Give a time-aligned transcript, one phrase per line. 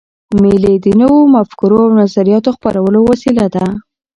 [0.41, 3.65] مېلې د نوو مفکورو او نظریاتو خپرولو وسیله ده.